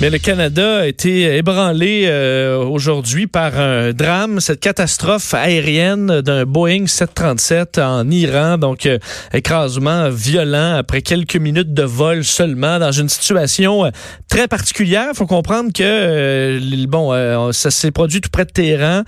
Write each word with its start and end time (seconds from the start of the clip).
Mais 0.00 0.08
le 0.08 0.16
Canada 0.16 0.78
a 0.78 0.86
été 0.86 1.36
ébranlé 1.36 2.04
euh, 2.06 2.56
aujourd'hui 2.56 3.26
par 3.26 3.60
un 3.60 3.92
drame, 3.92 4.40
cette 4.40 4.60
catastrophe 4.60 5.34
aérienne 5.34 6.22
d'un 6.22 6.46
Boeing 6.46 6.86
737 6.86 7.76
en 7.76 8.08
Iran, 8.10 8.56
donc 8.56 8.86
euh, 8.86 8.98
écrasement 9.34 10.08
violent 10.08 10.76
après 10.76 11.02
quelques 11.02 11.36
minutes 11.36 11.74
de 11.74 11.82
vol 11.82 12.24
seulement 12.24 12.78
dans 12.78 12.92
une 12.92 13.10
situation 13.10 13.84
euh, 13.84 13.90
très 14.30 14.48
particulière. 14.48 15.08
Il 15.12 15.16
faut 15.16 15.26
comprendre 15.26 15.70
que 15.70 16.86
bon, 16.86 17.52
ça 17.52 17.70
s'est 17.70 17.90
produit 17.90 18.22
tout 18.22 18.30
près 18.30 18.46
de 18.46 18.52
Téhéran. 18.52 19.02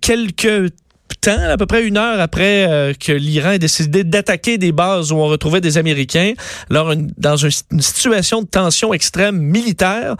quelques 0.00 0.72
temps, 1.14 1.50
à 1.50 1.56
peu 1.56 1.66
près 1.66 1.84
une 1.84 1.96
heure 1.96 2.20
après 2.20 2.66
euh, 2.68 2.92
que 2.94 3.12
l'Iran 3.12 3.52
ait 3.52 3.58
décidé 3.58 4.04
d'attaquer 4.04 4.58
des 4.58 4.72
bases 4.72 5.12
où 5.12 5.16
on 5.16 5.26
retrouvait 5.26 5.60
des 5.60 5.78
Américains, 5.78 6.32
alors 6.70 6.92
dans 7.18 7.36
une, 7.36 7.50
situation 7.80 8.42
de 8.42 8.46
tension 8.46 8.92
extrême 8.92 9.38
militaire, 9.38 10.16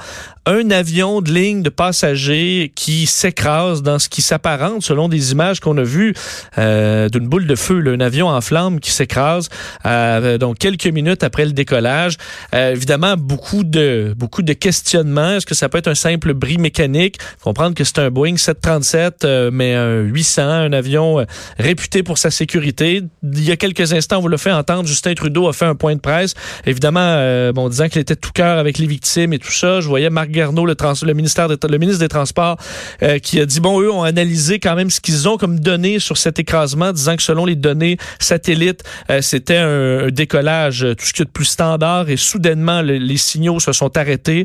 un 0.47 0.71
avion 0.71 1.21
de 1.23 1.33
ligne 1.33 1.63
de 1.63 1.71
passagers 1.71 2.73
qui 2.75 3.07
s'écrase 3.07 3.83
dans 3.83 3.99
ce 3.99 4.09
qui 4.09 4.23
s'apparente, 4.23 4.83
selon 4.83 5.09
des 5.09 5.33
images 5.33 5.61
qu'on 5.61 5.77
a 5.77 5.83
vues, 5.83 6.15
euh, 6.59 7.09
d'une 7.09 7.29
boule 7.29 7.47
de 7.47 7.57
feu, 7.57 7.81
là, 7.81 7.93
un 7.93 8.01
avion 8.01 8.29
en 8.29 8.41
flammes 8.41 8.79
qui 8.79 8.91
s'écrase, 8.91 9.49
euh, 9.85 10.39
donc 10.39 10.59
quelques 10.59 10.87
minutes 10.87 11.25
après 11.25 11.45
le 11.45 11.53
décollage. 11.53 12.17
évidemment, 12.53 13.17
beaucoup 13.17 13.65
de 13.65 14.15
beaucoup 14.17 14.43
de 14.43 14.53
questionnements. 14.53 15.37
Est-ce 15.37 15.47
que 15.47 15.55
ça 15.55 15.69
peut 15.69 15.79
être 15.79 15.89
un 15.89 15.95
simple 15.95 16.35
bris 16.35 16.59
mécanique? 16.59 17.19
Comprendre 17.43 17.75
que 17.75 17.85
c'est 17.85 17.99
un 17.99 18.11
Boeing 18.11 18.37
737, 18.37 19.27
mais 19.53 19.75
un 19.75 20.01
800, 20.01 20.43
un 20.43 20.73
avion 20.77 21.21
euh, 21.21 21.25
réputé 21.59 22.03
pour 22.03 22.19
sa 22.19 22.31
sécurité. 22.31 23.03
Il 23.23 23.45
y 23.45 23.51
a 23.51 23.57
quelques 23.57 23.93
instants, 23.93 24.19
on 24.19 24.21
vous 24.21 24.29
l'a 24.29 24.39
fait 24.39 24.53
entendre, 24.53 24.87
Justin 24.87 25.15
Trudeau 25.15 25.49
a 25.49 25.53
fait 25.53 25.65
un 25.65 25.75
point 25.75 25.95
de 25.95 26.01
presse, 26.01 26.35
évidemment, 26.65 27.01
euh, 27.01 27.53
bon, 27.53 27.69
disant 27.69 27.89
qu'il 27.89 28.01
était 28.01 28.17
tout 28.17 28.33
cœur 28.33 28.59
avec 28.59 28.79
les 28.79 28.87
victimes 28.87 29.33
et 29.33 29.39
tout 29.39 29.53
ça. 29.53 29.81
Je 29.81 29.89
voyais 29.89 30.11
Marc 30.11 30.31
Garneau, 30.31 30.67
le, 30.67 30.75
ministère 31.15 31.49
le 31.49 31.79
ministre 31.79 32.01
des 32.01 32.09
Transports, 32.09 32.57
euh, 33.03 33.19
qui 33.19 33.41
a 33.41 33.47
dit, 33.47 33.61
bon, 33.61 33.81
eux 33.81 33.91
ont 33.91 34.03
analysé 34.03 34.59
quand 34.59 34.75
même 34.75 34.91
ce 34.91 35.01
qu'ils 35.01 35.29
ont 35.29 35.37
comme 35.37 35.61
données 35.61 35.99
sur 35.99 36.17
cet 36.17 36.39
écrasement, 36.39 36.93
disant 36.93 37.17
que 37.17 37.23
selon 37.23 37.45
les 37.45 37.57
données 37.57 37.97
satellites, 38.19 38.85
c'était 39.21 39.57
un, 39.57 40.09
décollage, 40.09 40.87
tout 40.99 41.05
ce 41.05 41.13
qui 41.13 41.23
est 41.23 41.25
de 41.25 41.31
plus 41.31 41.45
standard, 41.45 42.09
et 42.09 42.17
soudainement, 42.17 42.83
les 42.83 43.17
signaux 43.17 43.61
se 43.61 43.73
sont 43.73 43.97
arrêtés, 43.97 44.45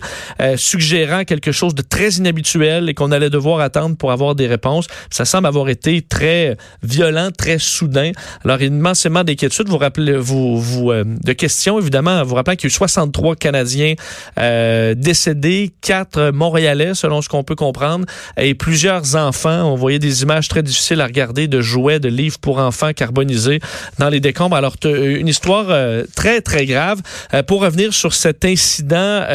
suggérant 0.55 1.23
quelque 1.23 1.51
chose 1.51 1.75
de 1.75 1.81
très 1.81 2.09
inhabituel 2.11 2.89
et 2.89 2.93
qu'on 2.93 3.11
allait 3.11 3.29
devoir 3.29 3.59
attendre 3.59 3.95
pour 3.97 4.11
avoir 4.11 4.35
des 4.35 4.47
réponses. 4.47 4.87
Ça 5.09 5.25
semble 5.25 5.47
avoir 5.47 5.69
été 5.69 6.01
très 6.01 6.20
très 6.21 6.57
violent, 6.83 7.29
très 7.35 7.57
soudain. 7.57 8.11
Alors, 8.45 8.61
immensément 8.61 9.23
d'inquiétudes. 9.23 9.67
Vous 9.69 9.79
rappelez, 9.79 10.17
vous, 10.17 10.61
vous 10.61 10.91
euh, 10.91 11.03
de 11.03 11.33
questions, 11.33 11.79
évidemment, 11.79 12.23
vous 12.23 12.35
rappelez 12.35 12.57
qu'il 12.57 12.69
y 12.69 12.71
a 12.71 12.73
eu 12.73 12.77
63 12.77 13.35
Canadiens 13.35 13.95
euh, 14.39 14.93
décédés, 14.93 15.71
4 15.81 16.29
Montréalais, 16.31 16.93
selon 16.93 17.23
ce 17.23 17.29
qu'on 17.29 17.43
peut 17.43 17.55
comprendre, 17.55 18.05
et 18.37 18.53
plusieurs 18.53 19.15
enfants. 19.15 19.63
On 19.63 19.75
voyait 19.75 19.97
des 19.97 20.21
images 20.21 20.47
très 20.47 20.61
difficiles 20.61 21.01
à 21.01 21.07
regarder 21.07 21.47
de 21.47 21.59
jouets, 21.59 21.99
de 21.99 22.09
livres 22.09 22.37
pour 22.39 22.59
enfants 22.59 22.93
carbonisés 22.93 23.59
dans 23.97 24.09
les 24.09 24.19
décombres. 24.19 24.55
Alors, 24.55 24.75
une 24.83 25.27
histoire 25.27 25.65
euh, 25.69 26.03
très, 26.15 26.41
très 26.41 26.67
grave. 26.67 27.01
pour 27.47 27.61
revenir 27.61 27.93
sur 27.93 28.13
cet 28.13 28.45
incident, 28.45 29.25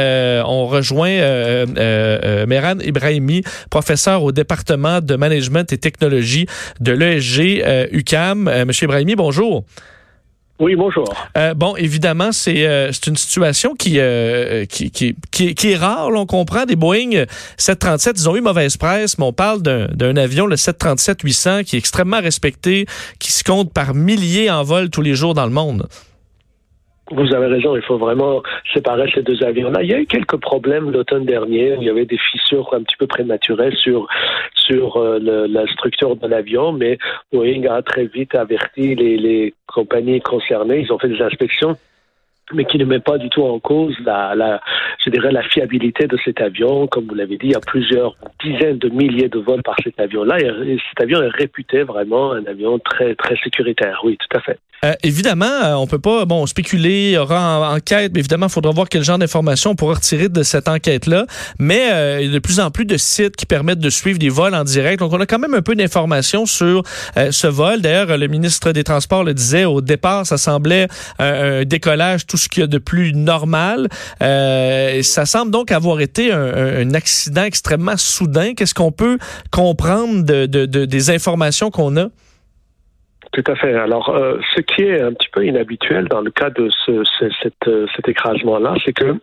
on 0.47 0.67
rejoint 0.67 1.11
euh, 1.11 2.47
Meran 2.47 2.79
Ibrahimi, 2.79 3.43
professeur 3.71 4.23
au 4.23 4.31
département 4.31 5.01
de 5.01 5.17
management 5.17 5.73
et 5.73 5.79
technologie 5.79 6.47
de 6.81 6.93
l'ESG 6.93 7.65
UCAM. 7.93 8.49
Euh, 8.49 8.65
Monsieur 8.65 8.85
Ibrahimi, 8.85 9.17
bonjour. 9.17 9.65
Oui, 10.59 10.75
bonjour. 10.75 11.05
Euh, 11.37 11.53
bon, 11.53 11.77
évidemment, 11.77 12.33
c'est 12.33 12.67
euh, 12.67 12.91
une 13.07 13.17
situation 13.17 13.75
qui, 13.75 13.99
qui, 14.71 14.91
qui, 14.91 15.15
qui, 15.55 15.71
est 15.71 15.77
rare. 15.77 16.09
on 16.09 16.25
comprend 16.25 16.65
des 16.65 16.77
Boeing 16.77 17.27
737, 17.59 18.19
ils 18.19 18.29
ont 18.31 18.37
eu 18.37 18.41
mauvaise 18.41 18.79
presse, 18.79 19.19
mais 19.19 19.25
on 19.27 19.35
parle 19.35 19.61
d'un 19.61 20.17
avion, 20.17 20.47
le 20.47 20.57
737-800, 20.57 21.65
qui 21.65 21.77
est 21.77 21.79
extrêmement 21.79 22.23
respecté, 22.23 22.87
qui 23.19 23.33
se 23.33 23.45
compte 23.45 23.71
par 23.71 23.95
milliers 23.95 24.51
en 24.51 24.63
vol 24.63 24.89
tous 24.89 25.03
les 25.03 25.15
jours 25.15 25.35
dans 25.35 25.45
le 25.45 25.53
monde. 25.53 25.89
Vous 27.13 27.35
avez 27.35 27.47
raison, 27.47 27.77
il 27.77 27.83
faut 27.83 27.99
vraiment 27.99 28.43
séparer 28.75 29.09
ces 29.15 29.23
deux 29.23 29.41
avions-là. 29.45 29.83
Il 29.83 29.91
y 29.91 29.95
a 29.95 30.01
eu 30.01 30.07
quelques 30.07 30.39
problèmes 30.39 30.91
l'automne 30.91 31.25
dernier. 31.25 31.77
il 31.79 31.85
y 31.85 31.91
avait 31.91 32.05
des 32.05 32.19
fissures 32.19 32.69
un 32.75 32.83
petit 32.83 32.97
peu 32.97 33.07
prématurées 33.07 33.75
sur 33.77 34.09
sur 34.55 34.97
euh, 34.97 35.19
la 35.49 35.67
structure 35.69 36.17
de 36.17 36.27
l'avion, 36.27 36.73
mais 36.73 36.99
Boeing 37.33 37.63
a 37.71 37.83
très 37.83 38.07
vite 38.07 38.35
averti 38.35 38.97
les, 38.97 39.17
les 39.17 39.55
compagnies 39.69 40.21
concernées. 40.21 40.81
Ils 40.81 40.93
ont 40.93 40.99
fait 40.99 41.09
des 41.09 41.23
inspections 41.23 41.77
mais 42.53 42.65
qui 42.65 42.79
ne 42.79 42.85
met 42.85 43.01
pas 43.01 43.19
du 43.19 43.29
tout 43.29 43.43
en 43.43 43.59
cause 43.59 43.95
la, 44.05 44.61
je 45.05 45.11
dirais, 45.11 45.33
la 45.33 45.43
fiabilité 45.43 46.07
de 46.07 46.17
cet 46.25 46.41
avion. 46.41 46.87
Comme 46.87 47.07
vous 47.07 47.15
l'avez 47.15 47.37
dit, 47.37 47.47
il 47.47 47.53
y 47.53 47.57
a 47.57 47.61
plusieurs 47.61 48.17
dizaines 48.43 48.79
de 48.79 48.89
milliers 48.89 49.29
de 49.29 49.39
vols 49.39 49.63
par 49.63 49.77
cet 49.83 49.99
avion-là. 49.99 50.39
Et 50.41 50.79
cet 50.89 51.01
avion 51.01 51.23
est 51.23 51.29
réputé 51.29 51.83
vraiment 51.83 52.33
un 52.33 52.45
avion 52.47 52.79
très, 52.79 53.15
très 53.15 53.37
sécuritaire. 53.43 54.01
Oui, 54.05 54.17
tout 54.17 54.37
à 54.37 54.41
fait. 54.41 54.59
Euh, 54.85 54.93
évidemment, 55.03 55.47
euh, 55.47 55.75
on 55.75 55.87
peut 55.87 55.99
pas 55.99 56.27
bon 56.27 56.47
spéculer, 56.47 57.17
aura 57.17 57.59
en, 57.59 57.77
enquête, 57.77 58.13
mais 58.13 58.21
évidemment, 58.21 58.47
il 58.47 58.53
faudra 58.53 58.73
voir 58.73 58.89
quel 58.89 59.03
genre 59.03 59.19
d'informations 59.19 59.71
on 59.71 59.75
pourra 59.75 59.95
retirer 59.95 60.29
de 60.29 60.43
cette 60.43 60.69
enquête-là. 60.69 61.27
Mais 61.59 61.93
euh, 61.93 62.21
il 62.21 62.27
y 62.27 62.31
a 62.31 62.35
de 62.35 62.39
plus 62.39 62.61
en 62.61 62.71
plus 62.71 62.85
de 62.85 62.97
sites 62.97 63.37
qui 63.37 63.47
permettent 63.47 63.79
de 63.79 63.91
suivre 63.91 64.19
des 64.19 64.29
vols 64.29 64.55
en 64.55 64.65
direct. 64.65 65.01
Donc, 65.01 65.13
on 65.13 65.21
a 65.21 65.27
quand 65.27 65.39
même 65.39 65.55
un 65.55 65.63
peu 65.63 65.75
d'informations 65.75 66.47
sur 66.47 66.83
ce 67.17 67.47
vol. 67.47 67.81
D'ailleurs, 67.81 68.17
le 68.17 68.27
ministre 68.29 68.73
des 68.73 68.85
Transports 68.85 69.25
le 69.25 69.35
disait 69.35 69.65
au 69.65 69.81
départ, 69.81 70.27
ça 70.27 70.37
semblait 70.37 70.89
un, 71.19 71.65
décollage, 71.65 72.27
tout 72.27 72.36
ce 72.37 72.49
qu'il 72.49 72.61
y 72.61 72.65
a 72.65 72.67
de 72.67 72.79
plus 72.79 73.13
normal. 73.13 73.89
ça 74.21 75.27
semble 75.27 75.51
donc 75.51 75.73
avoir 75.73 76.01
été 76.01 76.33
un, 76.33 76.95
accident 76.95 77.45
extrêmement 77.45 77.97
soudain. 77.97 78.55
Qu'est-ce 78.55 78.75
qu'on 78.75 78.93
peut 78.93 79.19
comprendre 79.51 80.25
de, 80.25 80.47
des 80.67 81.11
informations 81.11 81.71
qu'on 81.71 81.97
a? 81.97 82.09
Tout 83.33 83.45
à 83.49 83.57
fait. 83.57 83.75
Alors, 83.75 84.09
euh, 84.09 84.39
ce 84.55 84.61
qui 84.63 84.83
est 84.83 85.01
un 85.01 85.13
petit 85.13 85.29
peu 85.31 85.45
inhabituel 85.45 86.09
dans 86.09 86.21
le 86.21 86.31
cas 86.31 86.51
de 86.51 86.71
euh, 86.89 87.87
cet 87.95 88.09
écrasement-là, 88.09 88.75
c'est 88.85 88.93
que 88.93 89.17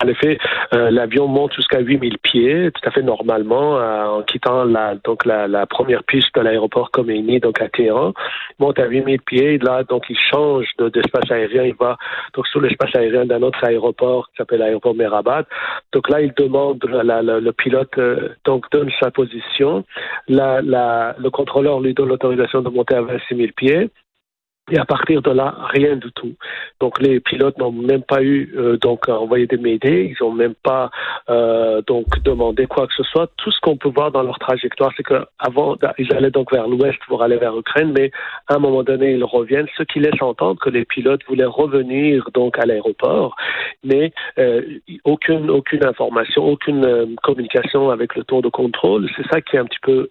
en 0.00 0.06
effet, 0.06 0.38
euh, 0.74 0.90
l'avion 0.90 1.26
monte 1.26 1.54
jusqu'à 1.54 1.80
8000 1.80 2.18
pieds, 2.18 2.70
tout 2.70 2.88
à 2.88 2.92
fait 2.92 3.02
normalement, 3.02 3.78
euh, 3.78 4.04
en 4.04 4.22
quittant 4.22 4.62
la, 4.64 4.94
donc 4.94 5.24
la, 5.24 5.48
la 5.48 5.66
première 5.66 6.04
piste 6.04 6.32
de 6.36 6.40
l'aéroport 6.40 6.92
Khomeini, 6.92 7.40
donc 7.40 7.60
à 7.60 7.68
Téhéran, 7.68 8.14
monte 8.60 8.78
à 8.78 8.86
8000 8.86 9.20
pieds. 9.22 9.58
Là, 9.58 9.82
donc, 9.82 10.04
il 10.08 10.16
change 10.16 10.66
d'espace 10.78 11.28
aérien. 11.32 11.64
Il 11.64 11.74
va 11.74 11.96
donc 12.34 12.46
sur 12.46 12.60
l'espace 12.60 12.94
aérien 12.94 13.26
d'un 13.26 13.42
autre 13.42 13.64
aéroport 13.64 14.28
qui 14.28 14.36
s'appelle 14.36 14.60
l'aéroport 14.60 14.94
Merabat. 14.94 15.46
Donc 15.92 16.08
là, 16.08 16.20
il 16.20 16.32
demande, 16.34 16.84
la, 16.84 17.20
le 17.22 17.52
pilote 17.52 17.98
euh, 17.98 18.28
donc 18.44 18.70
donne 18.70 18.90
sa 19.00 19.10
position. 19.10 19.84
La, 20.28 20.60
le 20.60 21.30
contrôleur 21.30 21.80
lui 21.80 21.94
donne 21.94 22.10
l'autorisation 22.10 22.62
de 22.62 22.68
monter 22.68 22.94
à 22.94 23.02
26 23.02 23.36
000 23.36 23.48
pieds. 23.56 23.90
Et 24.70 24.78
à 24.78 24.84
partir 24.84 25.22
de 25.22 25.30
là, 25.30 25.54
rien 25.72 25.96
du 25.96 26.12
tout. 26.12 26.34
Donc 26.80 27.00
les 27.00 27.20
pilotes 27.20 27.56
n'ont 27.58 27.72
même 27.72 28.02
pas 28.02 28.22
eu 28.22 28.52
euh, 28.56 28.76
donc 28.76 29.08
envoyé 29.08 29.46
des 29.46 29.56
médés, 29.56 30.14
ils 30.14 30.24
n'ont 30.24 30.32
même 30.32 30.54
pas 30.62 30.90
euh, 31.30 31.80
donc 31.86 32.06
demandé 32.22 32.66
quoi 32.66 32.86
que 32.86 32.94
ce 32.94 33.02
soit. 33.04 33.30
Tout 33.38 33.50
ce 33.50 33.60
qu'on 33.60 33.76
peut 33.76 33.88
voir 33.88 34.10
dans 34.10 34.22
leur 34.22 34.38
trajectoire, 34.38 34.92
c'est 34.96 35.02
qu'avant 35.02 35.76
ils 35.98 36.12
allaient 36.14 36.30
donc 36.30 36.52
vers 36.52 36.68
l'ouest 36.68 36.98
pour 37.06 37.22
aller 37.22 37.36
vers 37.36 37.54
l'Ukraine, 37.54 37.92
mais 37.96 38.10
à 38.48 38.56
un 38.56 38.58
moment 38.58 38.82
donné 38.82 39.12
ils 39.12 39.24
reviennent, 39.24 39.66
ce 39.76 39.82
qui 39.84 40.00
laisse 40.00 40.20
entendre 40.20 40.60
que 40.60 40.70
les 40.70 40.84
pilotes 40.84 41.22
voulaient 41.26 41.44
revenir 41.44 42.28
donc 42.34 42.58
à 42.58 42.66
l'aéroport, 42.66 43.36
mais 43.82 44.12
euh, 44.38 44.62
aucune 45.04 45.50
aucune 45.50 45.84
information, 45.84 46.44
aucune 46.44 46.84
euh, 46.84 47.06
communication 47.22 47.90
avec 47.90 48.16
le 48.16 48.24
tour 48.24 48.42
de 48.42 48.48
contrôle. 48.48 49.08
C'est 49.16 49.26
ça 49.28 49.40
qui 49.40 49.56
est 49.56 49.60
un 49.60 49.64
petit 49.64 49.80
peu, 49.82 50.10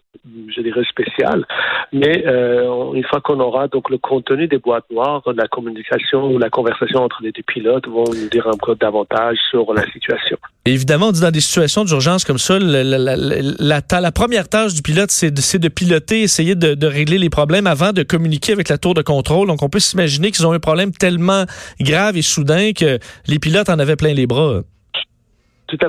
je 0.50 0.62
dirais, 0.62 0.84
spécial. 0.90 1.46
Mais 1.94 2.26
une 2.26 3.04
fois 3.04 3.22
qu'on 3.22 3.40
aura 3.40 3.68
donc 3.68 3.90
le 3.90 3.98
contenu 3.98 4.47
des 4.48 4.58
boîtes 4.58 4.86
noires, 4.92 5.22
la 5.36 5.48
communication 5.48 6.32
ou 6.32 6.38
la 6.38 6.50
conversation 6.50 7.02
entre 7.02 7.20
les 7.22 7.32
deux 7.32 7.44
pilotes 7.44 7.88
vont 7.88 8.06
nous 8.06 8.30
dire 8.30 8.50
peu 8.66 8.76
davantage 8.76 9.38
sur 9.50 9.74
la 9.74 9.84
situation. 9.92 10.38
Évidemment, 10.66 11.12
dans 11.12 11.32
des 11.32 11.40
situations 11.40 11.86
d'urgence 11.86 12.26
comme 12.26 12.38
ça, 12.38 12.60
la, 12.60 12.84
la, 13.00 14.12
première 14.12 14.50
tâche 14.50 14.74
du 14.74 14.82
pilote, 14.82 15.12
c'est 15.12 15.32
de, 15.32 15.58
de, 15.58 15.68
piloter, 15.70 16.22
essayer 16.22 16.56
de, 16.56 16.74
de, 16.74 16.88
régler 16.88 17.18
les 17.18 17.30
problèmes 17.30 17.68
avant 17.68 17.94
de 17.94 18.04
communiquer 18.04 18.52
avec 18.54 18.70
la 18.70 18.78
tour 18.78 18.94
de 18.94 19.02
contrôle. 19.02 19.48
Donc, 19.48 19.64
on 19.64 19.70
peut 19.70 19.80
s'imaginer 19.80 20.32
qu'ils 20.32 20.46
ont 20.46 20.52
un 20.52 20.60
problème 20.60 20.92
tellement 20.92 21.46
grave 21.80 22.18
et 22.18 22.22
soudain 22.22 22.72
que 22.74 23.00
les 23.28 23.40
pilotes 23.40 23.70
en 23.70 23.80
avaient 23.80 23.96
plein 23.96 24.14
les 24.14 24.28
bras. 24.28 24.62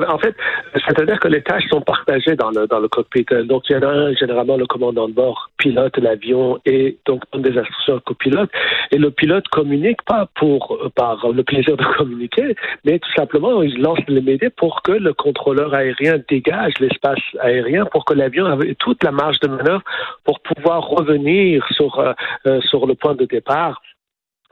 En 0.08 0.18
fait, 0.18 0.34
c'est-à-dire 0.74 1.20
que 1.20 1.28
les 1.28 1.42
tâches 1.42 1.68
sont 1.68 1.80
partagées 1.80 2.34
dans 2.34 2.50
le, 2.50 2.66
dans 2.66 2.80
le 2.80 2.88
cockpit. 2.88 3.26
Donc, 3.44 3.64
il 3.68 3.74
y 3.74 3.76
en 3.76 3.82
a 3.82 3.92
un, 3.92 4.14
généralement, 4.14 4.56
le 4.56 4.66
commandant 4.66 5.08
de 5.08 5.12
bord 5.12 5.50
pilote 5.58 5.96
l'avion 5.98 6.58
et 6.64 6.98
donc 7.06 7.22
donne 7.32 7.42
des 7.42 7.56
instructions 7.56 7.94
au 7.94 8.00
copilote. 8.00 8.50
Et 8.90 8.98
le 8.98 9.10
pilote 9.10 9.46
communique 9.48 10.02
pas 10.02 10.28
pour, 10.34 10.90
par 10.94 11.28
le 11.30 11.42
plaisir 11.42 11.76
de 11.76 11.84
communiquer, 11.96 12.56
mais 12.84 12.98
tout 12.98 13.12
simplement, 13.14 13.62
il 13.62 13.80
lance 13.80 14.00
les 14.08 14.20
médias 14.20 14.50
pour 14.56 14.82
que 14.82 14.92
le 14.92 15.12
contrôleur 15.12 15.74
aérien 15.74 16.18
dégage 16.28 16.74
l'espace 16.80 17.20
aérien 17.40 17.84
pour 17.86 18.04
que 18.04 18.14
l'avion 18.14 18.60
ait 18.60 18.74
toute 18.74 19.02
la 19.04 19.12
marge 19.12 19.38
de 19.40 19.48
manœuvre 19.48 19.82
pour 20.24 20.40
pouvoir 20.40 20.88
revenir 20.88 21.64
sur, 21.72 21.98
euh, 21.98 22.12
euh 22.46 22.60
sur 22.62 22.86
le 22.86 22.94
point 22.94 23.14
de 23.14 23.24
départ 23.24 23.80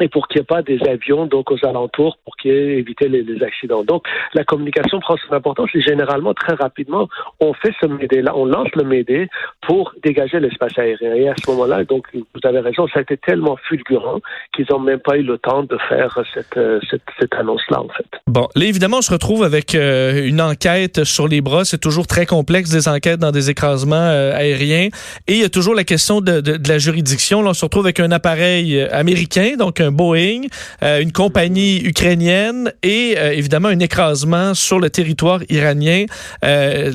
et 0.01 0.09
pour 0.09 0.29
qu'il 0.29 0.41
n'y 0.41 0.43
ait 0.43 0.45
pas 0.45 0.63
des 0.63 0.79
avions 0.89 1.27
donc 1.27 1.51
aux 1.51 1.65
alentours 1.65 2.19
pour 2.25 2.37
qu'il 2.37 2.51
éviter 2.53 3.09
les, 3.09 3.23
les, 3.23 3.43
accidents. 3.43 3.85
Donc 3.85 4.05
la 4.35 4.45
communication 4.45 5.01
prend 5.01 5.17
son 5.17 5.35
importance 5.35 5.71
et 5.75 5.81
généralement 5.81 6.35
très 6.35 6.55
rapidement 6.55 7.09
on 7.41 7.55
fait 7.55 7.73
ce 7.81 7.87
médé 7.87 8.23
là, 8.23 8.37
on 8.37 8.45
lance 8.45 8.69
le 8.75 8.85
médé 8.85 9.29
pour 9.67 9.93
dégager 10.03 10.41
l'espace 10.41 10.79
aérien. 10.79 11.15
Et 11.15 11.29
à 11.29 11.35
ce 11.43 11.51
moment-là, 11.51 11.85
donc 11.85 12.07
vous 12.15 12.41
avez 12.45 12.61
raison, 12.61 12.87
ça 12.89 13.01
a 13.01 13.03
été 13.03 13.17
tellement 13.17 13.57
fulgurant 13.69 14.21
qu'ils 14.55 14.67
n'ont 14.71 14.79
même 14.79 15.01
pas 15.01 15.17
eu 15.17 15.23
le 15.23 15.39
temps 15.39 15.63
de 15.63 15.77
faire 15.89 16.19
cette, 16.35 16.57
euh, 16.57 16.81
cette, 16.91 17.03
cette 17.19 17.35
annonce-là 17.35 17.81
en 17.81 17.89
fait. 17.89 18.07
Bon, 18.27 18.49
là 18.55 18.65
évidemment 18.65 18.99
on 18.99 19.03
se 19.03 19.13
retrouve 19.13 19.45
avec 19.45 19.75
euh, 19.75 20.27
une 20.27 20.41
enquête 20.41 21.05
sur 21.05 21.29
les 21.29 21.41
bras. 21.41 21.65
C'est 21.65 21.81
toujours 21.81 22.07
très 22.07 22.27
complexe 22.27 22.71
des 22.71 22.89
enquêtes 22.89 23.21
dans 23.21 23.33
des 23.33 23.51
écrasements 23.51 23.97
euh, 23.97 24.35
aériens 24.35 24.89
et 25.27 25.33
il 25.33 25.41
y 25.41 25.45
a 25.45 25.49
toujours 25.49 25.75
la 25.75 25.85
question 25.85 26.21
de, 26.21 26.41
de, 26.41 26.57
de 26.57 26.69
la 26.69 26.79
juridiction. 26.79 27.43
Là, 27.43 27.51
on 27.51 27.55
se 27.55 27.65
retrouve 27.65 27.87
avec 27.87 28.01
un 28.01 28.11
appareil 28.11 28.81
américain, 28.91 29.55
donc 29.59 29.81
un 29.87 29.93
Boeing, 29.93 30.43
euh, 30.83 31.01
une 31.01 31.13
compagnie 31.13 31.83
ukrainienne 31.85 32.73
et 32.83 33.15
euh, 33.17 33.33
évidemment 33.33 33.69
un 33.69 33.79
écrasement 33.79 34.55
sur 34.55 34.79
le 34.81 34.91
territoire 34.91 35.41
iranien. 35.49 36.05
Euh, 36.45 36.93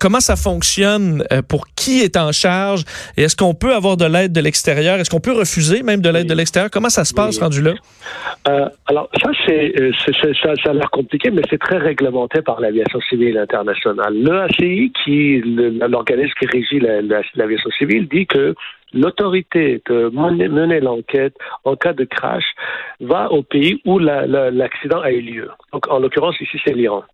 comment 0.00 0.20
ça 0.20 0.36
fonctionne? 0.36 1.24
pour 1.48 1.66
qui 1.76 2.00
est 2.00 2.16
en 2.16 2.32
charge? 2.32 2.84
Et 3.16 3.22
est-ce 3.22 3.36
qu'on 3.36 3.54
peut 3.54 3.74
avoir 3.74 3.96
de 3.96 4.04
l'aide 4.04 4.32
de 4.32 4.40
l'extérieur? 4.40 4.98
Est-ce 4.98 5.10
qu'on 5.10 5.20
peut 5.20 5.32
refuser 5.32 5.82
même 5.82 6.00
de 6.00 6.10
l'aide 6.10 6.28
de 6.28 6.34
l'extérieur? 6.34 6.70
Comment 6.70 6.88
ça 6.88 7.04
se 7.04 7.14
passe 7.14 7.38
rendu 7.38 7.62
là? 7.62 7.72
alors 8.86 9.08
ça, 9.20 9.30
c'est, 9.44 9.74
ça, 10.40 10.54
ça 10.62 10.70
a 10.70 10.72
l'air 10.72 10.90
compliqué, 10.90 11.30
mais 11.30 11.42
c'est 11.50 11.58
très 11.58 11.78
réglementé 11.78 12.42
par 12.42 12.60
l'aviation 12.60 13.00
civile 13.08 13.38
internationale. 13.38 14.14
Le 14.14 14.42
ACI, 14.42 14.92
qui 15.04 15.42
l'organisme 15.44 16.32
qui 16.40 16.46
régit 16.46 16.80
l'aviation 17.34 17.70
civile, 17.78 18.06
dit 18.08 18.26
que 18.26 18.54
l'autorité 18.96 19.82
de 19.88 20.08
mener 20.08 20.80
l'enquête 20.80 21.36
en 21.64 21.76
cas 21.76 21.92
de 21.92 22.04
crash 22.04 22.44
va 23.00 23.30
au 23.30 23.42
pays 23.42 23.80
où 23.84 23.98
l'accident 23.98 25.00
a 25.00 25.12
eu 25.12 25.20
lieu. 25.20 25.50
Donc, 25.72 25.88
en 25.88 25.98
l'occurrence, 25.98 26.40
ici, 26.40 26.58
c'est 26.64 26.74
l'Iran. 26.74 27.04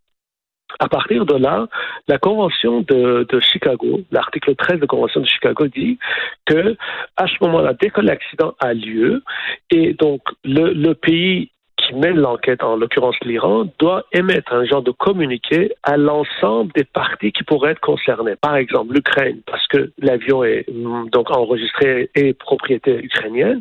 À 0.78 0.88
partir 0.88 1.26
de 1.26 1.34
là, 1.34 1.68
la 2.08 2.18
Convention 2.18 2.80
de, 2.80 3.26
Chicago, 3.40 4.00
l'article 4.10 4.54
13 4.56 4.76
de 4.76 4.80
la 4.82 4.86
Convention 4.86 5.20
de 5.20 5.26
Chicago 5.26 5.66
dit 5.66 5.98
que, 6.46 6.76
à 7.16 7.26
ce 7.26 7.34
moment-là, 7.42 7.74
dès 7.78 7.90
que 7.90 8.00
l'accident 8.00 8.54
a 8.58 8.72
lieu, 8.72 9.22
et 9.70 9.92
donc 9.94 10.22
le, 10.44 10.72
le 10.72 10.94
pays 10.94 11.50
qui 11.82 11.94
mène 11.94 12.16
l'enquête, 12.16 12.62
en 12.62 12.76
l'occurrence 12.76 13.16
l'Iran, 13.22 13.66
doit 13.78 14.04
émettre 14.12 14.52
un 14.52 14.64
genre 14.64 14.82
de 14.82 14.90
communiqué 14.90 15.72
à 15.82 15.96
l'ensemble 15.96 16.72
des 16.74 16.84
parties 16.84 17.32
qui 17.32 17.44
pourraient 17.44 17.72
être 17.72 17.80
concernées. 17.80 18.36
Par 18.36 18.56
exemple, 18.56 18.94
l'Ukraine, 18.94 19.40
parce 19.46 19.66
que 19.68 19.92
l'avion 19.98 20.44
est 20.44 20.64
mm, 20.70 21.10
donc 21.10 21.30
enregistré 21.30 22.10
et 22.14 22.32
propriété 22.34 23.02
ukrainienne. 23.02 23.60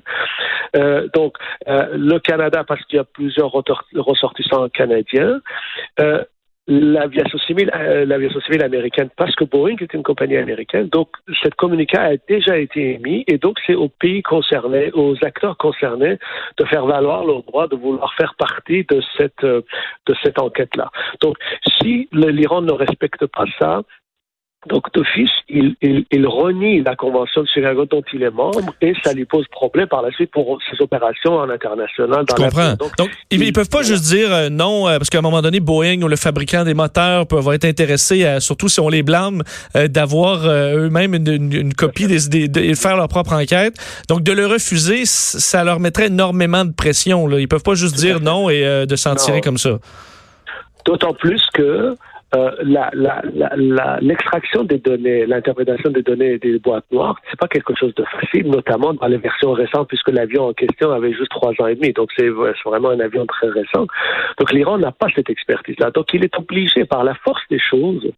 Euh, 0.75 1.07
donc, 1.13 1.35
euh, 1.67 1.87
le 1.93 2.19
Canada, 2.19 2.63
parce 2.63 2.83
qu'il 2.85 2.97
y 2.97 2.99
a 2.99 3.03
plusieurs 3.03 3.51
ressortissants 3.51 4.69
canadiens. 4.69 5.41
Euh, 5.99 6.23
l'aviation 6.67 7.37
civile, 7.39 7.71
euh, 7.75 8.05
l'aviation 8.05 8.39
civile 8.41 8.63
américaine, 8.63 9.09
parce 9.17 9.35
que 9.35 9.43
Boeing 9.43 9.77
est 9.81 9.93
une 9.93 10.03
compagnie 10.03 10.37
américaine. 10.37 10.87
Donc, 10.87 11.09
cette 11.41 11.55
communiqué 11.55 11.97
a 11.97 12.15
déjà 12.29 12.57
été 12.57 12.95
émis 12.95 13.23
et 13.27 13.37
donc 13.37 13.57
c'est 13.65 13.73
aux 13.73 13.89
pays 13.89 14.21
concernés, 14.21 14.91
aux 14.93 15.15
acteurs 15.23 15.57
concernés 15.57 16.17
de 16.57 16.65
faire 16.65 16.85
valoir 16.85 17.25
leur 17.25 17.43
droit 17.43 17.67
de 17.67 17.75
vouloir 17.75 18.13
faire 18.15 18.35
partie 18.37 18.83
de 18.85 19.01
cette 19.17 19.43
euh, 19.43 19.61
de 20.07 20.15
cette 20.23 20.39
enquête-là. 20.39 20.91
Donc, 21.21 21.35
si 21.79 22.07
l'Iran 22.11 22.61
ne 22.61 22.73
respecte 22.73 23.25
pas 23.25 23.45
ça, 23.59 23.81
donc, 24.69 24.93
d'office, 24.93 25.31
il, 25.49 25.75
il, 25.81 26.05
il, 26.11 26.27
renie 26.27 26.83
la 26.83 26.95
Convention 26.95 27.41
de 27.41 27.47
Chicago 27.47 27.85
dont 27.85 28.03
il 28.13 28.21
est 28.21 28.29
membre 28.29 28.75
et 28.81 28.93
ça 29.03 29.11
lui 29.11 29.25
pose 29.25 29.47
problème 29.47 29.87
par 29.87 30.03
la 30.03 30.11
suite 30.11 30.29
pour 30.29 30.59
ses 30.69 30.79
opérations 30.83 31.33
en 31.37 31.49
international. 31.49 32.25
Dans 32.25 32.35
Je 32.35 32.43
comprends. 32.43 32.73
Donc, 32.97 33.09
ils, 33.31 33.39
ne 33.39 33.51
peuvent 33.51 33.69
pas 33.69 33.81
juste 33.81 34.03
dire 34.03 34.31
euh, 34.31 34.49
non, 34.49 34.87
euh, 34.87 34.99
parce 34.99 35.09
qu'à 35.09 35.17
un 35.17 35.23
moment 35.23 35.41
donné, 35.41 35.59
Boeing 35.59 36.03
ou 36.03 36.07
le 36.07 36.15
fabricant 36.15 36.63
des 36.63 36.75
moteurs 36.75 37.25
peuvent 37.25 37.47
être 37.53 37.65
intéressés, 37.65 38.37
surtout 38.39 38.69
si 38.69 38.79
on 38.79 38.89
les 38.89 39.01
blâme, 39.01 39.41
euh, 39.75 39.87
d'avoir 39.87 40.45
eux-mêmes 40.45 41.15
une, 41.15 41.51
une, 41.51 41.73
copie 41.73 42.05
des, 42.05 42.47
des, 42.47 42.75
faire 42.75 42.97
leur 42.97 43.07
propre 43.07 43.33
enquête. 43.33 43.73
Donc, 44.09 44.21
de 44.21 44.31
le 44.31 44.45
refuser, 44.45 45.05
ça 45.05 45.63
leur 45.63 45.79
mettrait 45.79 46.07
énormément 46.07 46.65
de 46.65 46.71
pression. 46.71 47.25
Là. 47.25 47.39
Ils 47.39 47.47
peuvent 47.47 47.63
pas 47.63 47.73
juste 47.73 47.95
dire 47.95 48.19
non 48.19 48.47
et 48.47 48.85
de 48.85 48.95
s'en 48.95 49.15
tirer 49.15 49.41
comme 49.41 49.57
ça. 49.57 49.79
D'autant 50.85 51.13
plus 51.13 51.41
que 51.53 51.95
euh, 52.33 52.51
l'extraction 54.01 54.63
des 54.63 54.77
données, 54.77 55.25
l'interprétation 55.25 55.89
des 55.89 56.01
données 56.01 56.37
des 56.37 56.59
boîtes 56.59 56.89
noires, 56.91 57.19
c'est 57.29 57.39
pas 57.39 57.47
quelque 57.47 57.75
chose 57.75 57.93
de 57.95 58.05
facile, 58.05 58.47
notamment 58.47 58.93
dans 58.93 59.07
les 59.07 59.17
versions 59.17 59.51
récentes, 59.51 59.87
puisque 59.89 60.09
l'avion 60.09 60.47
en 60.47 60.53
question 60.53 60.91
avait 60.91 61.13
juste 61.13 61.31
trois 61.31 61.53
ans 61.59 61.67
et 61.67 61.75
demi. 61.75 61.91
Donc 61.93 62.09
c'est 62.17 62.29
vraiment 62.29 62.89
un 62.89 62.99
avion 62.99 63.25
très 63.25 63.49
récent. 63.49 63.85
Donc 64.39 64.51
l'Iran 64.53 64.77
n'a 64.77 64.91
pas 64.91 65.07
cette 65.15 65.29
expertise-là. 65.29 65.91
Donc 65.91 66.13
il 66.13 66.23
est 66.23 66.37
obligé, 66.37 66.85
par 66.85 67.03
la 67.03 67.15
force 67.15 67.43
des 67.49 67.59
choses, 67.59 68.11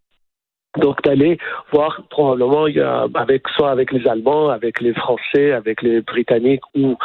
donc 0.78 1.02
d'aller 1.02 1.38
voir 1.72 2.02
probablement 2.10 2.66
avec 3.14 3.48
soit 3.56 3.70
avec 3.70 3.92
les 3.92 4.06
Allemands, 4.08 4.48
avec 4.48 4.80
les 4.80 4.92
Français, 4.94 5.52
avec 5.52 5.82
les 5.82 6.00
Britanniques 6.00 6.62
ou 6.74 6.96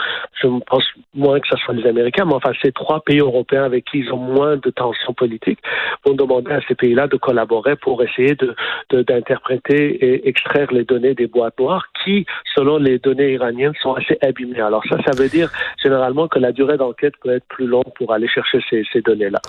je 0.42 0.48
pense 0.68 0.83
moins 1.13 1.39
que 1.39 1.48
ce 1.48 1.57
soit 1.57 1.74
les 1.74 1.88
Américains, 1.88 2.25
mais 2.25 2.33
enfin 2.33 2.51
ces 2.62 2.71
trois 2.71 3.01
pays 3.01 3.19
européens 3.19 3.63
avec 3.63 3.86
qui 3.86 4.00
ils 4.00 4.12
ont 4.12 4.18
moins 4.18 4.57
de 4.57 4.69
tensions 4.69 5.13
politiques 5.13 5.60
vont 6.06 6.13
demander 6.13 6.51
à 6.51 6.62
ces 6.68 6.75
pays-là 6.75 7.07
de 7.07 7.18
collaborer 7.18 7.75
pour 7.75 8.02
essayer 8.04 8.35
de 8.35 8.56
d'interpréter 8.92 10.04
et 10.04 10.28
extraire 10.28 10.71
les 10.71 10.83
données 10.83 11.14
des 11.14 11.28
boîtes 11.28 11.57
noires 11.59 11.85
qui, 12.04 12.26
selon 12.56 12.78
les 12.78 12.97
données 12.97 13.33
iraniennes, 13.33 13.73
sont 13.81 13.94
assez 13.94 14.18
abîmées. 14.21 14.61
Alors 14.61 14.83
ça, 14.90 14.97
ça 15.06 15.11
veut 15.16 15.30
dire 15.30 15.49
généralement 15.81 16.28
que 16.28 16.40
la 16.40 16.52
durée 16.52 16.78
d'enquête 16.78 17.14
peut 17.23 17.31
être 17.31 17.45
plus 17.47 17.68
longue 17.68 17.92
pour 17.95 18.14
aller 18.14 18.28
chercher 18.28 18.59
ces, 18.69 18.83
ces 18.92 19.02
données-là. 19.02 19.40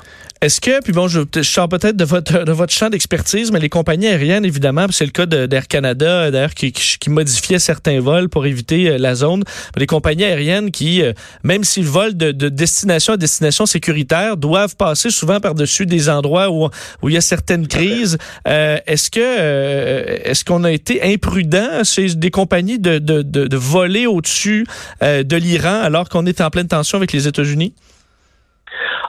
Est-ce 0.43 0.61
que, 0.61 0.83
puis 0.83 0.93
bon, 0.93 1.09
je, 1.09 1.21
je 1.35 1.43
sors 1.43 1.69
peut-être 1.69 1.97
de 1.97 2.05
votre 2.05 2.45
de 2.45 2.53
votre 2.53 2.73
champ 2.73 2.91
d'expertise, 2.91 3.53
mais 3.53 3.61
les 3.61 3.69
compagnies 3.69 4.10
aérienne, 4.11 4.45
évidemment, 4.45 4.87
c'est 4.91 5.05
le 5.05 5.11
cas 5.11 5.27
d'Air 5.27 5.69
Canada, 5.69 6.31
d'ailleurs, 6.31 6.55
qui, 6.55 6.73
modifiait 7.09 7.59
certains 7.59 8.01
vols 8.01 8.29
pour 8.29 8.47
éviter 8.47 8.91
euh, 8.91 8.99
la 8.99 9.15
zone. 9.15 9.43
Les 9.77 9.87
compagnies 9.87 10.25
aériennes 10.25 10.71
qui, 10.71 11.03
euh, 11.03 11.13
même 11.43 11.65
s'ils 11.65 11.87
volent 11.87 12.15
de, 12.15 12.31
destination 12.49 13.15
à 13.15 13.17
destination 13.17 13.67
sécuritaire, 13.67 14.37
doivent 14.37 14.77
passer 14.77 15.11
souvent 15.11 15.41
par-dessus 15.41 15.87
des 15.87 16.09
endroits 16.09 16.51
où, 16.51 16.69
où 17.03 17.09
il 17.09 17.15
y 17.15 17.19
a 17.19 17.21
certaines 17.21 17.67
crises. 17.67 18.19
Euh, 18.47 18.79
est-ce 18.87 19.11
que 19.11 19.21
est-ce 19.21 20.45
qu'on 20.45 20.65
a 20.65 20.71
été 20.71 21.03
imprudent 21.03 21.85
chez 21.85 22.15
des 22.15 22.31
compagnies 22.31 22.79
de, 22.79 22.99
de, 22.99 23.23
de 23.23 23.57
voler 23.57 24.07
au-dessus 24.07 24.67
de 25.03 25.37
l'Iran 25.37 25.81
alors 25.83 26.09
qu'on 26.09 26.27
est 26.27 26.41
en 26.41 26.51
pleine 26.51 26.69
tension 26.69 26.97
avec 26.97 27.13
les 27.13 27.27
États-Unis? 27.27 27.75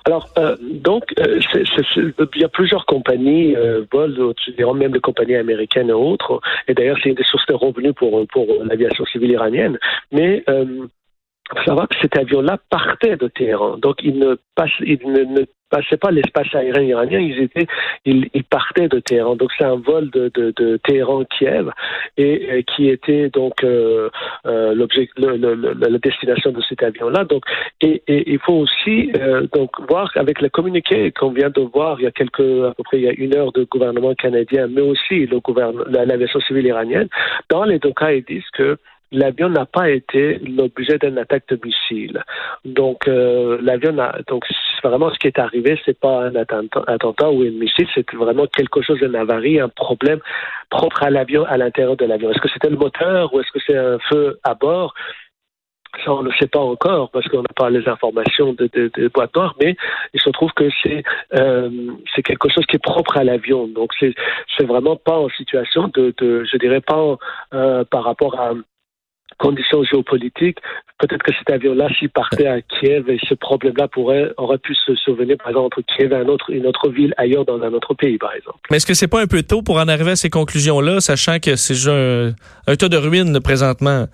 Alors, 0.05 0.29
euh, 0.37 0.55
donc, 0.61 1.03
euh, 1.19 1.39
il 1.97 2.41
y 2.41 2.43
a 2.43 2.49
plusieurs 2.49 2.85
compagnies, 2.85 3.55
euh, 3.55 3.85
Vol, 3.91 4.15
même 4.75 4.93
les 4.93 4.99
compagnies 4.99 5.35
américaines 5.35 5.89
et 5.89 5.93
autres, 5.93 6.41
et 6.67 6.73
d'ailleurs, 6.73 6.97
c'est 7.01 7.09
une 7.09 7.15
des 7.15 7.23
sources 7.23 7.45
de 7.47 7.53
revenus 7.53 7.93
pour, 7.93 8.25
pour 8.27 8.47
l'aviation 8.63 9.05
civile 9.05 9.31
iranienne, 9.31 9.77
mais 10.11 10.43
euh, 10.49 10.87
faut 11.59 11.63
savoir 11.65 11.87
que 11.87 11.95
cet 12.01 12.17
avion-là 12.17 12.57
partait 12.69 13.17
de 13.17 13.27
Téhéran, 13.27 13.77
donc 13.77 13.97
il 14.03 14.17
ne, 14.17 14.35
passe, 14.55 14.71
il 14.81 14.99
ne, 15.05 15.23
ne 15.23 15.45
passaient 15.71 15.97
pas 15.97 16.11
l'espace 16.11 16.53
aérien 16.53 16.83
iranien, 16.83 17.19
ils 17.19 17.39
étaient, 17.39 17.67
ils, 18.05 18.29
ils 18.33 18.43
partaient 18.43 18.89
de 18.89 18.99
Téhéran. 18.99 19.35
Donc 19.35 19.49
c'est 19.57 19.65
un 19.65 19.77
vol 19.77 20.11
de, 20.11 20.29
de, 20.33 20.53
de 20.55 20.77
Téhéran-Kiev 20.85 21.71
et, 22.17 22.63
qui 22.75 22.89
était 22.89 23.29
donc 23.29 23.63
euh, 23.63 24.09
euh, 24.45 24.75
l'objet, 24.75 25.09
le, 25.17 25.37
le, 25.37 25.73
la 25.73 25.97
destination 25.97 26.51
de 26.51 26.61
cet 26.61 26.83
avion-là. 26.83 27.23
Donc 27.23 27.43
et, 27.79 28.03
et, 28.07 28.31
il 28.31 28.39
faut 28.39 28.53
aussi 28.53 29.11
euh, 29.17 29.47
donc 29.53 29.71
voir 29.89 30.11
avec 30.15 30.41
le 30.41 30.49
communiqué 30.49 31.11
qu'on 31.11 31.31
vient 31.31 31.49
de 31.49 31.61
voir 31.61 31.99
il 31.99 32.03
y 32.03 32.07
a 32.07 32.11
quelques 32.11 32.39
à 32.39 32.73
peu 32.73 32.83
près 32.83 32.97
il 32.97 33.03
y 33.03 33.09
a 33.09 33.13
une 33.13 33.35
heure 33.35 33.51
de 33.53 33.63
gouvernement 33.63 34.13
canadien, 34.13 34.67
mais 34.67 34.81
aussi 34.81 35.25
le 35.25 35.39
gouvernement, 35.39 35.85
l'aviation 35.89 36.41
civile 36.41 36.65
iranienne. 36.65 37.07
Dans 37.49 37.63
les 37.63 37.79
deux 37.79 37.93
cas, 37.93 38.11
ils 38.11 38.25
disent 38.25 38.49
que 38.53 38.77
l'avion 39.11 39.49
n'a 39.49 39.65
pas 39.65 39.89
été 39.89 40.39
l'objet 40.39 40.97
d'une 40.97 41.17
attaque 41.17 41.47
de 41.49 41.59
missile. 41.63 42.23
Donc, 42.65 43.07
euh, 43.07 43.59
l'avion 43.61 43.97
a, 43.99 44.19
donc, 44.27 44.45
vraiment, 44.83 45.11
ce 45.11 45.19
qui 45.19 45.27
est 45.27 45.39
arrivé, 45.39 45.79
c'est 45.85 45.99
pas 45.99 46.25
un 46.25 46.35
attentat, 46.35 47.31
ou 47.31 47.41
un 47.41 47.51
missile, 47.51 47.87
c'est 47.93 48.09
vraiment 48.13 48.47
quelque 48.47 48.81
chose 48.81 48.99
d'une 48.99 49.15
avarie, 49.15 49.59
un 49.59 49.69
problème 49.69 50.19
propre 50.69 51.03
à 51.03 51.09
l'avion, 51.09 51.43
à 51.45 51.57
l'intérieur 51.57 51.97
de 51.97 52.05
l'avion. 52.05 52.31
Est-ce 52.31 52.41
que 52.41 52.49
c'était 52.49 52.69
le 52.69 52.77
moteur 52.77 53.33
ou 53.33 53.39
est-ce 53.39 53.51
que 53.51 53.59
c'est 53.67 53.77
un 53.77 53.99
feu 54.09 54.39
à 54.43 54.53
bord? 54.55 54.93
Ça, 56.05 56.13
on 56.13 56.23
ne 56.23 56.31
sait 56.39 56.47
pas 56.47 56.59
encore 56.59 57.11
parce 57.11 57.27
qu'on 57.27 57.41
n'a 57.41 57.53
pas 57.53 57.69
les 57.69 57.85
informations 57.85 58.53
de, 58.53 58.69
de, 58.71 58.89
de 58.95 59.09
boîte 59.09 59.35
noire, 59.35 59.55
mais 59.61 59.75
il 60.13 60.21
se 60.21 60.29
trouve 60.29 60.49
que 60.53 60.69
c'est 60.81 61.03
euh, 61.35 61.69
c'est 62.15 62.21
quelque 62.23 62.47
chose 62.47 62.65
qui 62.65 62.77
est 62.77 62.83
propre 62.83 63.17
à 63.17 63.25
l'avion. 63.25 63.67
Donc 63.67 63.91
c'est 63.99 64.15
c'est 64.55 64.65
vraiment 64.65 64.95
pas 64.95 65.17
en 65.17 65.27
situation 65.27 65.89
de, 65.93 66.13
de 66.17 66.45
je 66.45 66.57
dirais 66.57 66.79
pas 66.79 67.17
euh, 67.53 67.83
par 67.83 68.05
rapport 68.05 68.39
à 68.39 68.53
conditions 69.37 69.83
géopolitiques, 69.83 70.59
peut-être 70.99 71.23
que 71.23 71.31
cet 71.37 71.49
avion-là, 71.49 71.87
s'il 71.97 72.09
partait 72.09 72.47
à 72.47 72.61
Kiev, 72.61 73.09
et 73.09 73.19
ce 73.27 73.33
problème-là 73.33 73.87
pourrait, 73.87 74.31
aurait 74.37 74.57
pu 74.57 74.75
se 74.75 74.95
souvenir, 74.95 75.37
par 75.37 75.49
exemple, 75.49 75.65
entre 75.65 75.81
Kiev 75.81 76.11
et 76.11 76.15
un 76.15 76.27
autre, 76.27 76.51
une 76.51 76.67
autre 76.67 76.89
ville 76.89 77.13
ailleurs 77.17 77.45
dans 77.45 77.61
un 77.61 77.73
autre 77.73 77.93
pays, 77.93 78.17
par 78.17 78.33
exemple. 78.33 78.59
Mais 78.69 78.77
est-ce 78.77 78.85
que 78.85 78.93
c'est 78.93 79.07
pas 79.07 79.21
un 79.21 79.27
peu 79.27 79.43
tôt 79.43 79.61
pour 79.61 79.77
en 79.77 79.87
arriver 79.87 80.11
à 80.11 80.15
ces 80.15 80.29
conclusions-là, 80.29 80.99
sachant 80.99 81.39
que 81.39 81.55
c'est 81.55 81.73
juste 81.73 81.87
un, 81.87 82.33
un 82.67 82.75
tas 82.75 82.89
de 82.89 82.97
ruines 82.97 83.39
présentement? 83.41 84.05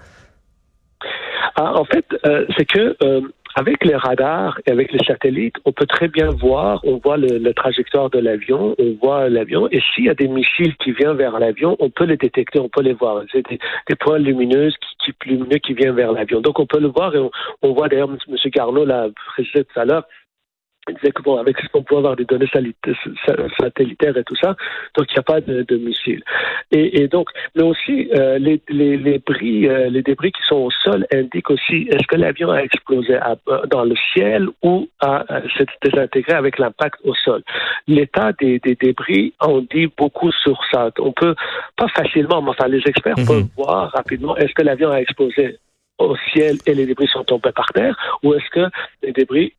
Ah, 1.56 1.74
en 1.74 1.86
fait, 1.86 2.06
euh, 2.26 2.46
c'est 2.56 2.66
que 2.66 2.96
euh, 3.02 3.22
avec 3.58 3.84
les 3.84 3.96
radars 3.96 4.60
et 4.68 4.72
avec 4.72 4.92
les 4.92 5.04
satellites, 5.04 5.56
on 5.66 5.72
peut 5.72 5.88
très 5.88 6.08
bien 6.08 6.30
voir, 6.30 6.80
on 6.84 6.98
voit 6.98 7.18
le, 7.18 7.40
le 7.40 7.54
trajectoire 7.56 8.12
de 8.12 8.20
l'avion, 8.20 8.76
on 8.78 8.96
voit 9.02 9.30
l'avion, 9.30 9.68
et 9.72 9.82
s'il 9.82 10.06
y 10.06 10.10
a 10.10 10.14
des 10.14 10.28
missiles 10.28 10.76
qui 10.76 10.92
viennent 10.92 11.18
vers 11.18 11.40
l'avion, 11.40 11.76
on 11.80 11.90
peut 11.90 12.04
les 12.04 12.18
détecter, 12.18 12.60
on 12.60 12.70
peut 12.70 12.84
les 12.84 12.94
voir. 12.94 13.24
C'est 13.32 13.44
des, 13.50 13.96
points 14.00 14.20
lumineux 14.20 14.70
qui, 14.70 15.12
qui, 15.12 15.30
lumineux 15.30 15.58
qui 15.58 15.74
viennent 15.74 15.96
vers 15.96 16.12
l'avion. 16.12 16.40
Donc 16.40 16.60
on 16.60 16.68
peut 16.68 16.80
le 16.80 16.90
voir 16.90 17.16
et 17.16 17.18
on, 17.18 17.32
on 17.64 17.74
voit 17.74 17.90
d'ailleurs 17.90 18.12
M. 18.12 18.38
Garneau 18.54 18.86
l'a 18.86 19.08
précisé 19.34 19.64
tout 19.64 19.80
à 19.80 19.86
l'heure, 19.86 20.04
il 20.90 20.96
disait 20.96 21.12
que 21.12 21.22
bon, 21.22 21.38
avec 21.38 21.60
ce 21.60 21.68
qu'on 21.70 21.84
peut 21.84 21.98
avoir 21.98 22.16
des 22.16 22.26
données 22.26 22.50
satellitaires 23.60 24.18
et 24.18 24.24
tout 24.24 24.36
ça, 24.36 24.56
donc 24.96 25.08
il 25.10 25.14
n'y 25.14 25.20
a 25.20 25.24
pas 25.24 25.42
de, 25.42 25.64
de 25.64 25.78
missiles. 25.78 26.24
Et, 26.72 27.02
et, 27.02 27.08
donc, 27.08 27.30
mais 27.56 27.64
aussi 27.64 28.10
euh, 28.14 28.38
les, 28.38 28.62
les, 28.70 28.98
les, 28.98 29.20
bris, 29.20 29.68
euh, 29.68 29.90
les 29.90 30.02
débris 30.02 30.32
qui 30.32 30.42
sont 30.48 30.56
au 30.56 30.72
sol 30.72 31.06
indiquent 31.14 31.50
aussi 31.50 31.88
est-ce 31.92 32.08
que 32.08 32.16
l'avion 32.16 32.52
a 32.52 32.60
explosé 32.62 33.16
à, 33.16 33.36
dans 33.70 33.84
le 33.84 33.96
ciel 34.14 34.48
ou 34.64 34.88
s'est 35.58 35.66
désintégré 35.84 36.34
avec 36.34 36.58
l'impact 36.58 37.00
au 37.04 37.14
sol? 37.14 37.42
L'état 37.88 38.32
des, 38.34 38.60
des, 38.60 38.76
débris 38.76 39.34
en 39.40 39.62
dit 39.62 39.88
beaucoup 39.98 40.32
sur 40.32 40.60
ça. 40.72 40.90
On 41.00 41.12
peut 41.12 41.36
pas 41.76 41.88
facilement, 41.90 42.42
mais 42.42 42.50
enfin 42.52 42.68
les 42.68 42.82
experts 42.86 43.18
mm 43.18 43.24
-hmm. 43.24 43.28
peuvent 43.28 43.50
voir 43.58 43.92
rapidement 43.92 44.36
est-ce 44.38 44.54
que 44.54 44.64
l'avion 44.64 44.90
a 44.92 45.00
explosé 45.06 45.58
au 46.00 46.16
ciel 46.32 46.58
et 46.66 46.74
les 46.74 46.86
débris 46.86 47.08
sont 47.08 47.24
tombés 47.24 47.52
par 47.52 47.68
terre, 47.74 47.96
ou 48.24 48.34
est-ce 48.34 48.50
que 48.52 48.70
les 49.04 49.12
débris, 49.12 49.54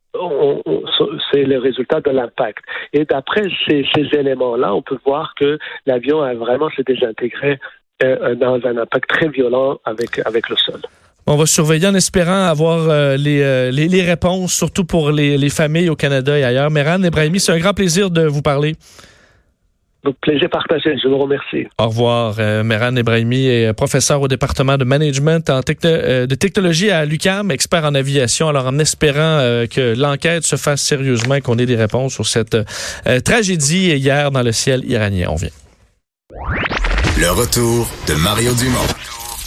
c'est 1.31 1.43
le 1.43 1.59
résultat 1.59 2.01
de 2.01 2.11
l'impact? 2.11 2.63
Et 2.93 3.05
d'après 3.05 3.43
ces, 3.67 3.85
éléments-là, 3.95 4.73
on 4.73 4.81
peut 4.81 4.99
voir 5.05 5.33
que 5.39 5.57
l'avion 5.85 6.21
a 6.21 6.33
vraiment 6.33 6.69
se 6.75 6.81
désintégré 6.81 7.59
euh, 8.03 8.35
dans 8.35 8.59
un 8.65 8.77
impact 8.77 9.09
très 9.09 9.27
violent 9.27 9.79
avec, 9.85 10.19
avec 10.25 10.49
le 10.49 10.55
sol. 10.55 10.81
On 11.27 11.35
va 11.35 11.45
surveiller 11.45 11.87
en 11.87 11.93
espérant 11.93 12.45
avoir 12.45 12.89
euh, 12.89 13.15
les, 13.15 13.43
euh, 13.43 13.69
les, 13.69 14.01
réponses, 14.01 14.51
surtout 14.51 14.83
pour 14.83 15.11
les, 15.11 15.37
les, 15.37 15.49
familles 15.49 15.89
au 15.89 15.95
Canada 15.95 16.35
et 16.35 16.43
ailleurs. 16.43 16.71
Meran 16.71 17.03
Ebrahimi, 17.03 17.39
c'est 17.39 17.51
un 17.51 17.59
grand 17.59 17.73
plaisir 17.73 18.09
de 18.09 18.25
vous 18.25 18.41
parler. 18.41 18.75
Donc, 20.03 20.15
plaisir 20.21 20.49
partagé. 20.49 20.95
Je 21.01 21.07
vous 21.09 21.17
remercie. 21.17 21.67
Au 21.77 21.87
revoir. 21.87 22.35
Euh, 22.39 22.63
Meran 22.63 22.95
Ebrahimi 22.95 23.47
est 23.47 23.73
professeur 23.73 24.21
au 24.21 24.27
département 24.27 24.77
de 24.77 24.85
management 24.85 25.49
en 25.49 25.61
techno 25.61 25.89
euh, 25.89 26.25
de 26.25 26.35
technologie 26.35 26.89
à 26.89 27.05
l'UCAM, 27.05 27.51
expert 27.51 27.83
en 27.83 27.93
aviation. 27.93 28.47
Alors, 28.47 28.67
en 28.67 28.79
espérant 28.79 29.19
euh, 29.19 29.65
que 29.67 29.95
l'enquête 29.97 30.43
se 30.43 30.55
fasse 30.55 30.81
sérieusement 30.81 31.35
et 31.35 31.41
qu'on 31.41 31.57
ait 31.57 31.65
des 31.65 31.75
réponses 31.75 32.13
sur 32.13 32.25
cette 32.25 32.55
euh, 32.55 33.19
tragédie 33.19 33.91
hier 33.91 34.31
dans 34.31 34.41
le 34.41 34.53
ciel 34.53 34.85
iranien. 34.85 35.27
On 35.29 35.35
vient. 35.35 35.49
Le 37.17 37.31
retour 37.31 37.89
de 38.07 38.13
Mario 38.13 38.53
Dumont. 38.53 38.87